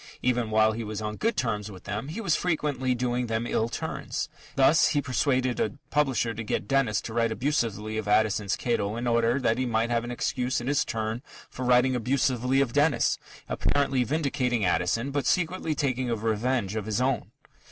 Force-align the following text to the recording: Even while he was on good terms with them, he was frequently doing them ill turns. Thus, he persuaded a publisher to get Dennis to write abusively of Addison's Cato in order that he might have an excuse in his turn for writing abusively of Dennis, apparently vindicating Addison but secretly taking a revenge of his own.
Even 0.23 0.49
while 0.49 0.71
he 0.71 0.83
was 0.83 0.99
on 0.99 1.15
good 1.15 1.37
terms 1.37 1.69
with 1.69 1.83
them, 1.83 2.07
he 2.07 2.19
was 2.19 2.35
frequently 2.35 2.95
doing 2.95 3.27
them 3.27 3.45
ill 3.45 3.69
turns. 3.69 4.29
Thus, 4.55 4.87
he 4.87 4.99
persuaded 4.99 5.59
a 5.59 5.77
publisher 5.91 6.33
to 6.33 6.43
get 6.43 6.67
Dennis 6.67 7.01
to 7.01 7.13
write 7.13 7.31
abusively 7.31 7.99
of 7.99 8.07
Addison's 8.07 8.55
Cato 8.55 8.95
in 8.95 9.05
order 9.05 9.39
that 9.39 9.59
he 9.59 9.67
might 9.67 9.91
have 9.91 10.03
an 10.03 10.09
excuse 10.09 10.59
in 10.59 10.65
his 10.65 10.83
turn 10.83 11.21
for 11.51 11.63
writing 11.65 11.95
abusively 11.95 12.61
of 12.61 12.73
Dennis, 12.73 13.19
apparently 13.47 14.03
vindicating 14.03 14.65
Addison 14.65 15.11
but 15.11 15.27
secretly 15.27 15.75
taking 15.75 16.09
a 16.09 16.15
revenge 16.15 16.75
of 16.75 16.87
his 16.87 16.99
own. 16.99 17.29